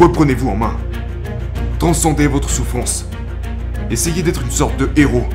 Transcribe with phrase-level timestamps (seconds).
[0.00, 0.76] reprenez-vous en main?
[1.78, 3.06] Transcendez votre souffrance.
[3.90, 5.26] Essayez d'être une sorte de héros.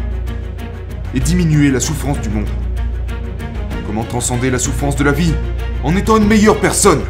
[1.14, 2.50] Et diminuez la souffrance du monde.
[3.86, 5.34] Comment transcender la souffrance de la vie?
[5.84, 7.02] En étant une meilleure personne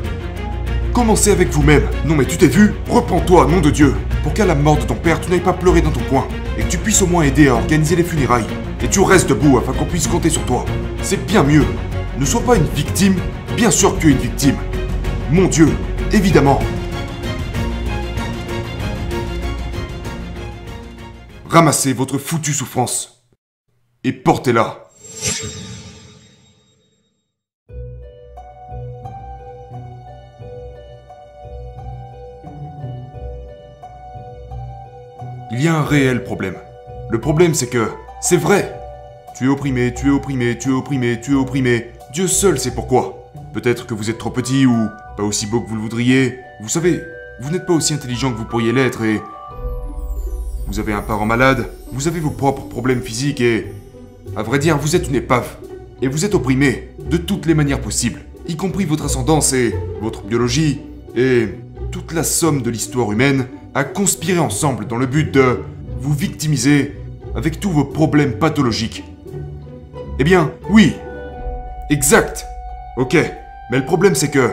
[0.94, 1.84] Commencez avec vous-même.
[2.05, 2.73] Non mais tu t'es vu?
[2.89, 3.96] Reprends-toi, nom de Dieu.
[4.24, 6.28] Pour qu'à la mort de ton père, tu n'ailles pas pleurer dans ton coin.
[6.58, 8.48] Et que tu puisses au moins aider à organiser les funérailles.
[8.82, 10.66] Et tu restes debout afin qu'on puisse compter sur toi.
[11.02, 11.66] C'est bien mieux.
[12.20, 13.16] Ne sois pas une victime.
[13.56, 14.56] Bien sûr que tu es une victime.
[15.32, 15.70] Mon Dieu,
[16.12, 16.59] évidemment.
[21.55, 23.26] Ramassez votre foutue souffrance.
[24.04, 24.90] Et portez-la.
[35.49, 36.58] Il y a un réel problème.
[37.10, 38.77] Le problème c'est que, c'est vrai.
[39.38, 41.91] Tu es opprimé, tu es opprimé, tu es opprimé, tu es opprimé.
[42.12, 43.32] Dieu seul sait pourquoi.
[43.54, 46.38] Peut-être que vous êtes trop petit ou pas aussi beau que vous le voudriez.
[46.60, 47.02] Vous savez,
[47.40, 49.22] vous n'êtes pas aussi intelligent que vous pourriez l'être et...
[50.68, 53.71] Vous avez un parent malade, vous avez vos propres problèmes physiques et...
[54.35, 55.57] À vrai dire, vous êtes une épave.
[56.02, 60.24] Et vous êtes opprimé de toutes les manières possibles, y compris votre ascendance et votre
[60.24, 60.82] biologie
[61.16, 61.48] et
[61.91, 65.62] toute la somme de l'histoire humaine a conspiré ensemble dans le but de
[66.00, 66.96] vous victimiser
[67.35, 69.06] avec tous vos problèmes pathologiques.
[70.19, 70.94] Eh bien, oui.
[71.90, 72.46] Exact.
[72.97, 73.16] Ok.
[73.72, 74.52] Mais le problème c'est que...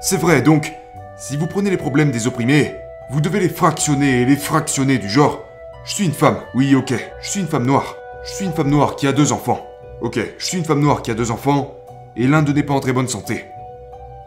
[0.00, 0.72] C'est vrai, donc,
[1.16, 2.74] si vous prenez les problèmes des opprimés,
[3.12, 5.44] vous devez les fractionner et les fractionner du genre...
[5.84, 6.38] Je suis une femme.
[6.54, 6.94] Oui, ok.
[7.20, 7.96] Je suis une femme noire.
[8.24, 9.66] Je suis une femme noire qui a deux enfants.
[10.00, 11.76] Ok, je suis une femme noire qui a deux enfants,
[12.16, 13.44] et l'un d'eux n'est pas en très bonne santé.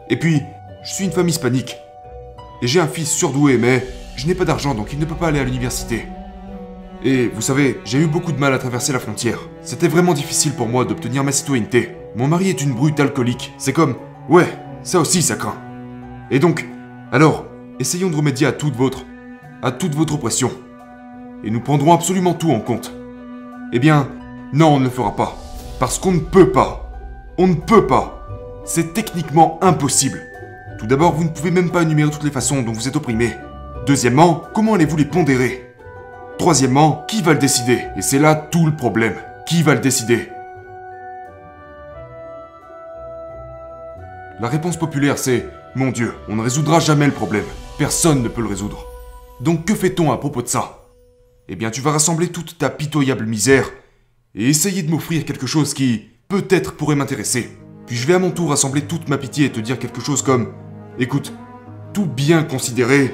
[0.08, 0.42] Et puis,
[0.82, 1.76] je suis une femme hispanique.
[2.62, 5.28] Et j'ai un fils surdoué, mais je n'ai pas d'argent, donc il ne peut pas
[5.28, 6.06] aller à l'université.
[7.04, 9.38] Et vous savez, j'ai eu beaucoup de mal à traverser la frontière.
[9.60, 11.94] C'était vraiment difficile pour moi d'obtenir ma citoyenneté.
[12.14, 13.52] Mon mari est une brute alcoolique.
[13.58, 13.96] C'est comme,
[14.30, 14.48] ouais,
[14.82, 15.58] ça aussi ça craint.
[16.30, 16.66] Et donc,
[17.12, 17.44] alors,
[17.78, 19.04] essayons de remédier à toute votre,
[19.62, 20.50] à toute votre oppression.
[21.44, 22.92] Et nous prendrons absolument tout en compte.
[23.72, 24.08] Eh bien,
[24.52, 25.36] non, on ne le fera pas.
[25.78, 26.90] Parce qu'on ne peut pas.
[27.38, 28.26] On ne peut pas.
[28.64, 30.20] C'est techniquement impossible.
[30.78, 33.32] Tout d'abord, vous ne pouvez même pas énumérer toutes les façons dont vous êtes opprimé.
[33.86, 35.74] Deuxièmement, comment allez-vous les pondérer?
[36.38, 37.80] Troisièmement, qui va le décider?
[37.96, 39.14] Et c'est là tout le problème.
[39.46, 40.30] Qui va le décider?
[44.38, 47.44] La réponse populaire c'est Mon Dieu, on ne résoudra jamais le problème.
[47.78, 48.86] Personne ne peut le résoudre.
[49.42, 50.88] Donc que fait-on à propos de ça?
[51.46, 53.70] Eh bien tu vas rassembler toute ta pitoyable misère
[54.34, 57.50] et essayer de m'offrir quelque chose qui, peut-être, pourrait m'intéresser.
[57.86, 60.22] Puis je vais à mon tour rassembler toute ma pitié et te dire quelque chose
[60.22, 60.54] comme
[60.98, 61.34] Écoute,
[61.92, 63.12] tout bien considéré,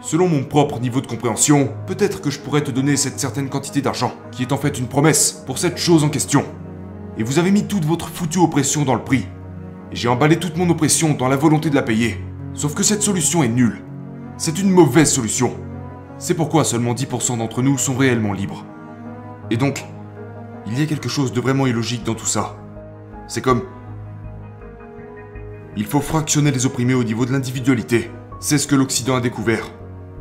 [0.00, 3.80] selon mon propre niveau de compréhension, peut-être que je pourrais te donner cette certaine quantité
[3.80, 6.44] d'argent, qui est en fait une promesse pour cette chose en question.
[7.16, 9.24] Et vous avez mis toute votre foutue oppression dans le prix.
[9.92, 12.18] Et j'ai emballé toute mon oppression dans la volonté de la payer.
[12.54, 13.82] Sauf que cette solution est nulle.
[14.36, 15.54] C'est une mauvaise solution.
[16.18, 18.64] C'est pourquoi seulement 10% d'entre nous sont réellement libres.
[19.50, 19.84] Et donc,
[20.66, 22.56] il y a quelque chose de vraiment illogique dans tout ça.
[23.28, 23.62] C'est comme...
[25.76, 28.10] Il faut fractionner les opprimés au niveau de l'individualité.
[28.40, 29.70] C'est ce que l'Occident a découvert.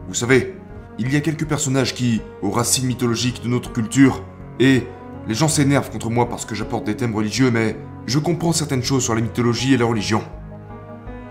[0.08, 0.56] Vous savez,
[1.00, 4.24] il y a quelques personnages qui, aux racines mythologiques de notre culture,
[4.60, 4.84] et
[5.28, 8.84] les gens s'énervent contre moi parce que j'apporte des thèmes religieux, mais je comprends certaines
[8.84, 10.22] choses sur la mythologie et la religion.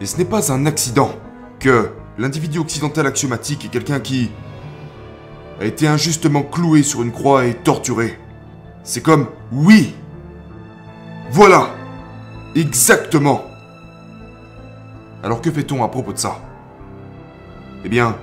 [0.00, 1.12] Et ce n'est pas un accident
[1.58, 4.30] que l'individu occidental axiomatique est quelqu'un qui
[5.60, 8.18] a été injustement cloué sur une croix et torturé.
[8.84, 9.94] C'est comme oui.
[11.30, 11.70] Voilà.
[12.54, 13.42] Exactement.
[15.22, 16.40] Alors que fait-on à propos de ça?
[17.84, 18.16] Eh bien,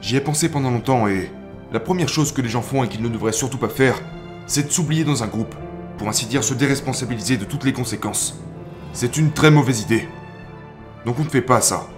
[0.00, 1.30] j'y ai pensé pendant longtemps et
[1.72, 4.00] la première chose que les gens font et qu'ils ne devraient surtout pas faire,
[4.46, 5.54] c'est de s'oublier dans un groupe,
[5.98, 8.38] pour ainsi dire se déresponsabiliser de toutes les conséquences.
[8.92, 10.08] C'est une très mauvaise idée.
[11.04, 11.88] Donc on ne fait pas ça.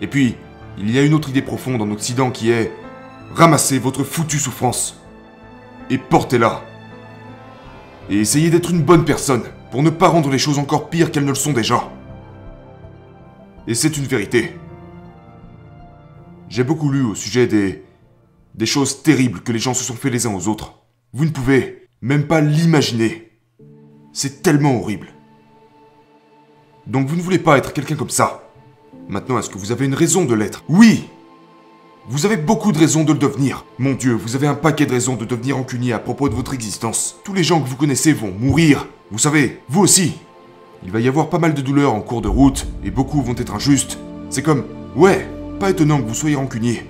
[0.00, 0.36] Et puis,
[0.78, 2.72] il y a une autre idée profonde en Occident qui est
[3.34, 5.00] ramassez votre foutue souffrance
[5.90, 6.62] et portez-la.
[8.08, 11.24] Et essayez d'être une bonne personne pour ne pas rendre les choses encore pires qu'elles
[11.24, 11.88] ne le sont déjà.
[13.66, 14.56] Et c'est une vérité.
[16.48, 17.84] J'ai beaucoup lu au sujet des
[18.54, 20.82] des choses terribles que les gens se sont fait les uns aux autres.
[21.12, 23.30] Vous ne pouvez même pas l'imaginer.
[24.12, 25.08] C'est tellement horrible.
[26.90, 28.42] Donc vous ne voulez pas être quelqu'un comme ça.
[29.08, 30.64] Maintenant, est-ce que vous avez une raison de l'être?
[30.68, 31.04] Oui
[32.08, 33.64] Vous avez beaucoup de raisons de le devenir.
[33.78, 36.52] Mon Dieu, vous avez un paquet de raisons de devenir rancunier à propos de votre
[36.52, 37.14] existence.
[37.22, 38.88] Tous les gens que vous connaissez vont mourir.
[39.12, 40.14] Vous savez, vous aussi.
[40.84, 43.36] Il va y avoir pas mal de douleurs en cours de route, et beaucoup vont
[43.36, 43.96] être injustes.
[44.28, 44.64] C'est comme,
[44.96, 45.28] ouais,
[45.60, 46.82] pas étonnant que vous soyez rancunier.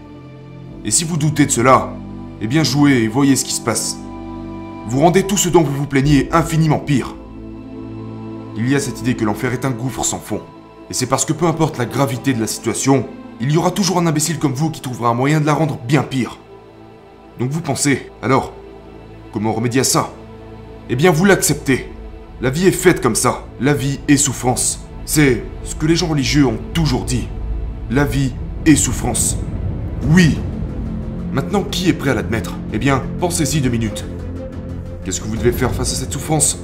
[0.82, 1.93] Et si vous doutez de cela,
[2.41, 3.99] eh bien jouez et voyez ce qui se passe.
[4.88, 7.17] Vous rendez tout ce dont vous vous plaignez infiniment pire.
[8.62, 10.42] Il y a cette idée que l'enfer est un gouffre sans fond.
[10.90, 13.06] Et c'est parce que peu importe la gravité de la situation,
[13.40, 15.78] il y aura toujours un imbécile comme vous qui trouvera un moyen de la rendre
[15.88, 16.38] bien pire.
[17.38, 18.52] Donc vous pensez, alors,
[19.32, 20.12] comment remédier à ça?
[20.90, 21.90] Eh bien vous l'acceptez.
[22.42, 23.46] La vie est faite comme ça.
[23.62, 24.84] La vie est souffrance.
[25.06, 27.28] C'est ce que les gens religieux ont toujours dit.
[27.90, 28.34] La vie
[28.66, 29.38] est souffrance.
[30.10, 30.38] Oui.
[31.32, 32.56] Maintenant, qui est prêt à l'admettre?
[32.74, 34.04] Eh bien, pensez-y deux minutes.
[35.02, 36.58] Qu'est-ce que vous devez faire face à cette souffrance?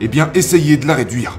[0.00, 1.38] Eh bien, essayez de la réduire.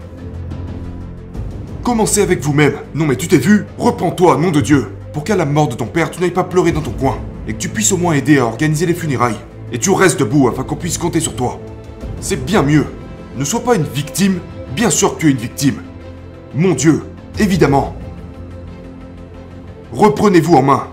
[1.83, 2.73] Commencez avec vous-même.
[2.95, 3.65] Non mais tu t'es vu?
[3.77, 6.71] Reprends-toi, nom de Dieu Pour qu'à la mort de ton père, tu n'ailles pas pleurer
[6.71, 7.17] dans ton coin.
[7.47, 9.37] Et que tu puisses au moins aider à organiser les funérailles.
[9.71, 11.59] Et tu restes debout afin qu'on puisse compter sur toi.
[12.21, 12.85] C'est bien mieux.
[13.37, 14.39] Ne sois pas une victime.
[14.75, 15.83] Bien sûr que tu es une victime.
[16.55, 17.03] Mon Dieu,
[17.37, 17.95] évidemment.
[19.91, 20.87] Reprenez-vous en main.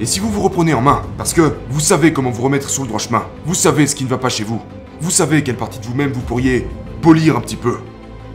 [0.00, 2.82] Et si vous vous reprenez en main, parce que vous savez comment vous remettre sur
[2.82, 4.60] le droit chemin, vous savez ce qui ne va pas chez vous,
[5.04, 6.66] vous savez quelle partie de vous-même vous pourriez
[7.02, 7.76] polir un petit peu,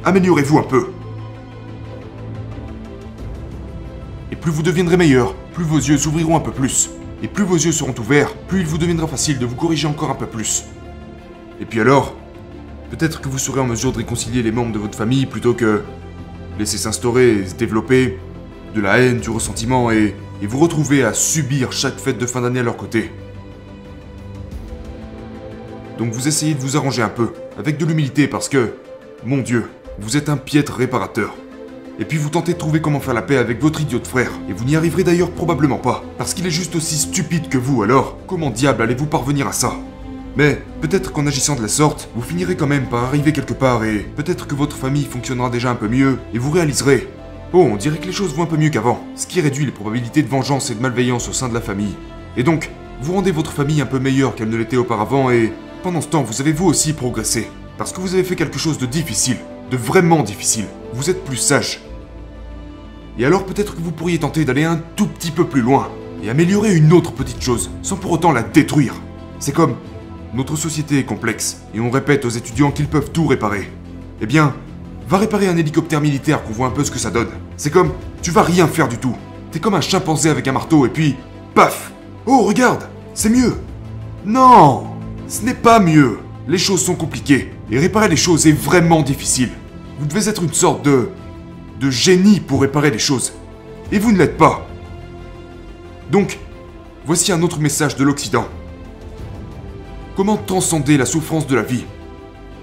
[0.05, 0.91] améliorez-vous un peu.
[4.31, 6.91] Et plus vous deviendrez meilleur, plus vos yeux s'ouvriront un peu plus.
[7.23, 10.11] Et plus vos yeux seront ouverts, plus il vous deviendra facile de vous corriger encore
[10.11, 10.65] un peu plus.
[11.59, 12.15] Et puis alors,
[12.91, 15.81] peut-être que vous serez en mesure de réconcilier les membres de votre famille plutôt que
[16.59, 18.19] laisser s'instaurer et se développer
[18.75, 22.41] de la haine, du ressentiment et, et vous retrouver à subir chaque fête de fin
[22.41, 23.09] d'année à leur côté.
[25.99, 28.71] Donc vous essayez de vous arranger un peu, avec de l'humilité parce que,
[29.25, 29.69] mon Dieu,
[29.99, 31.35] vous êtes un piètre réparateur.
[31.99, 34.31] Et puis vous tentez de trouver comment faire la paix avec votre idiot frère.
[34.49, 37.83] Et vous n'y arriverez d'ailleurs probablement pas, parce qu'il est juste aussi stupide que vous
[37.83, 38.17] alors.
[38.27, 39.73] Comment diable allez-vous parvenir à ça?
[40.37, 43.83] Mais peut-être qu'en agissant de la sorte, vous finirez quand même par arriver quelque part
[43.83, 47.09] et peut-être que votre famille fonctionnera déjà un peu mieux et vous réaliserez.
[47.51, 49.73] Oh, on dirait que les choses vont un peu mieux qu'avant, ce qui réduit les
[49.73, 51.97] probabilités de vengeance et de malveillance au sein de la famille.
[52.37, 52.71] Et donc,
[53.01, 56.23] vous rendez votre famille un peu meilleure qu'elle ne l'était auparavant et pendant ce temps,
[56.23, 57.49] vous avez vous aussi progressé.
[57.77, 59.37] Parce que vous avez fait quelque chose de difficile,
[59.71, 60.65] de vraiment difficile.
[60.93, 61.81] Vous êtes plus sage,
[63.19, 65.89] et alors peut-être que vous pourriez tenter d'aller un tout petit peu plus loin
[66.23, 68.93] et améliorer une autre petite chose, sans pour autant la détruire.
[69.39, 69.75] C'est comme
[70.33, 73.69] notre société est complexe et on répète aux étudiants qu'ils peuvent tout réparer.
[74.21, 74.55] Eh bien,
[75.05, 77.27] va réparer un hélicoptère militaire qu'on voit un peu ce que ça donne.
[77.57, 77.91] C'est comme
[78.21, 79.15] tu vas rien faire du tout.
[79.51, 81.17] T'es comme un chimpanzé avec un marteau et puis
[81.55, 81.91] paf
[82.25, 83.55] Oh regarde, c'est mieux.
[84.25, 84.88] Non,
[85.29, 86.19] ce n'est pas mieux.
[86.47, 89.51] Les choses sont compliquées et réparer les choses est vraiment difficile.
[89.99, 91.09] Vous devez être une sorte de
[91.79, 93.33] de génie pour réparer les choses.
[93.91, 94.67] Et vous ne l'êtes pas.
[96.11, 96.39] Donc,
[97.05, 98.45] voici un autre message de l'Occident.
[100.15, 101.85] Comment transcender la souffrance de la vie?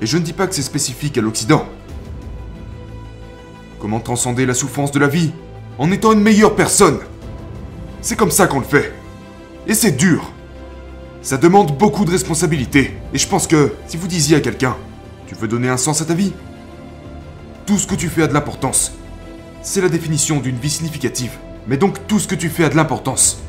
[0.02, 1.66] Et je ne dis pas que c'est spécifique à l'Occident.
[3.80, 5.32] Comment transcender la souffrance de la vie?
[5.78, 6.98] En étant une meilleure personne
[8.02, 8.92] C'est comme ça qu'on le fait.
[9.66, 10.32] Et c'est dur.
[11.26, 12.94] Ça demande beaucoup de responsabilités.
[13.12, 14.76] Et je pense que si vous disiez à quelqu'un,
[15.26, 16.32] tu veux donner un sens à ta vie?
[17.66, 18.92] Tout ce que tu fais a de l'importance
[19.60, 21.32] c'est la définition d'une vie significative.
[21.66, 23.42] Mais donc tout ce que tu fais a de l'importance.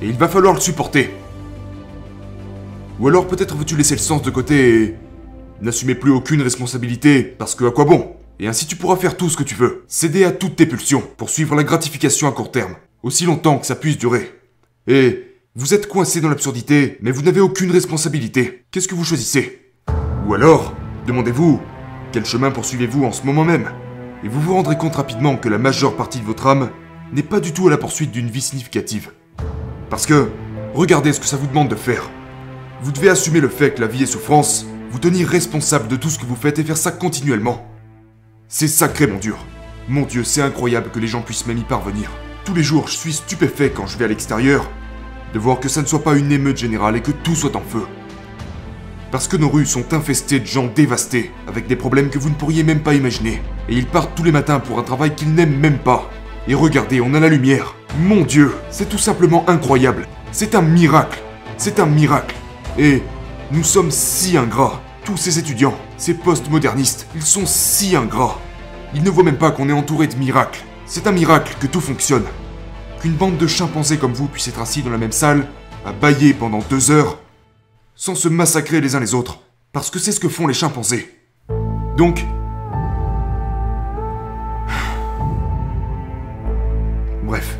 [0.00, 1.10] Et il va falloir le supporter.
[3.00, 4.94] Ou alors peut-être veux-tu laisser le sens de côté et
[5.60, 8.14] n'assumer plus aucune responsabilité, parce que à quoi bon?
[8.38, 11.02] Et ainsi tu pourras faire tout ce que tu veux, céder à toutes tes pulsions,
[11.16, 14.30] pour suivre la gratification à court terme, aussi longtemps que ça puisse durer.
[14.86, 18.66] Et vous êtes coincé dans l'absurdité, mais vous n'avez aucune responsabilité.
[18.70, 19.72] Qu'est-ce que vous choisissez?
[20.28, 20.76] Ou alors,
[21.08, 21.60] demandez-vous,
[22.12, 23.68] quel chemin poursuivez-vous en ce moment même?
[24.22, 26.70] Et vous vous rendrez compte rapidement que la majeure partie de votre âme
[27.12, 29.10] n'est pas du tout à la poursuite d'une vie significative.
[29.88, 30.30] Parce que,
[30.72, 32.08] regardez ce que ça vous demande de faire.
[32.82, 36.10] Vous devez assumer le fait que la vie est souffrance, vous tenir responsable de tout
[36.10, 37.66] ce que vous faites et faire ça continuellement.
[38.46, 39.34] C'est sacré, mon Dieu.
[39.88, 42.08] Mon Dieu, c'est incroyable que les gens puissent même y parvenir.
[42.44, 44.70] Tous les jours, je suis stupéfait quand je vais à l'extérieur
[45.32, 47.62] de voir que ça ne soit pas une émeute générale et que tout soit en
[47.62, 47.82] feu.
[49.10, 52.34] Parce que nos rues sont infestées de gens dévastés, avec des problèmes que vous ne
[52.34, 53.42] pourriez même pas imaginer.
[53.68, 56.08] Et ils partent tous les matins pour un travail qu'ils n'aiment même pas.
[56.46, 57.74] Et regardez, on a la lumière.
[57.98, 60.06] Mon Dieu, c'est tout simplement incroyable.
[60.32, 61.20] C'est un miracle.
[61.56, 62.36] C'est un miracle.
[62.78, 63.02] Et
[63.50, 64.80] nous sommes si ingrats.
[65.04, 68.38] Tous ces étudiants, ces postmodernistes, ils sont si ingrats.
[68.94, 70.64] Ils ne voient même pas qu'on est entouré de miracles.
[70.86, 72.24] C'est un miracle que tout fonctionne.
[73.00, 75.46] Qu'une bande de chimpanzés comme vous puisse être assis dans la même salle,
[75.86, 77.18] à bailler pendant deux heures,
[77.94, 79.40] sans se massacrer les uns les autres,
[79.72, 81.08] parce que c'est ce que font les chimpanzés.
[81.96, 82.26] Donc...
[87.24, 87.58] Bref.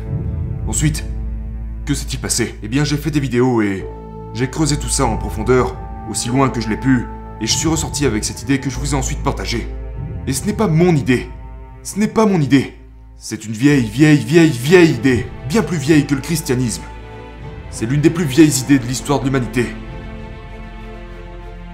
[0.67, 1.03] Ensuite,
[1.87, 2.55] que s'est-il passé?
[2.61, 3.83] Eh bien j'ai fait des vidéos et
[4.35, 5.75] j'ai creusé tout ça en profondeur,
[6.07, 7.07] aussi loin que je l'ai pu,
[7.41, 9.67] et je suis ressorti avec cette idée que je vous ai ensuite partagée.
[10.27, 11.27] Et ce n'est pas mon idée.
[11.81, 12.75] Ce n'est pas mon idée.
[13.23, 16.81] C'est une vieille, vieille, vieille, vieille idée, bien plus vieille que le christianisme.
[17.69, 19.67] C'est l'une des plus vieilles idées de l'histoire de l'humanité.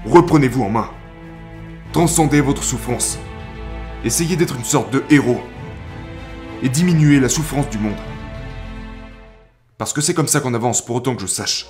[0.05, 0.89] Reprenez-vous en main.
[1.93, 3.17] Transcendez votre souffrance.
[4.03, 5.39] Essayez d'être une sorte de héros.
[6.63, 7.95] Et diminuer la souffrance du monde.
[9.77, 11.65] Parce que c'est comme ça qu'on avance, pour autant que je sache.